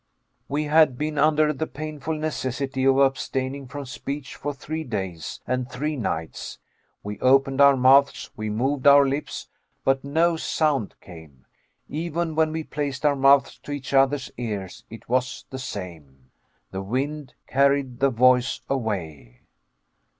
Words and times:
We 0.47 0.63
had 0.63 0.97
been 0.97 1.19
under 1.19 1.53
the 1.53 1.67
painful 1.67 2.15
necessity 2.15 2.85
of 2.87 2.97
abstaining 2.97 3.67
from 3.67 3.85
speech 3.85 4.35
for 4.35 4.51
three 4.51 4.83
days 4.83 5.41
and 5.45 5.69
three 5.69 5.95
nights. 5.95 6.57
We 7.03 7.19
opened 7.19 7.61
our 7.61 7.77
mouths, 7.77 8.31
we 8.35 8.49
moved 8.49 8.87
our 8.87 9.05
lips, 9.07 9.47
but 9.85 10.03
no 10.03 10.37
sound 10.37 10.95
came. 11.01 11.45
Even 11.87 12.33
when 12.33 12.51
we 12.51 12.63
placed 12.63 13.05
our 13.05 13.15
mouths 13.15 13.59
to 13.59 13.71
each 13.73 13.93
other's 13.93 14.31
ears 14.39 14.83
it 14.89 15.07
was 15.07 15.45
the 15.51 15.59
same. 15.59 16.31
The 16.71 16.81
wind 16.81 17.35
carried 17.45 17.99
the 17.99 18.09
voice 18.09 18.61
away. 18.67 19.41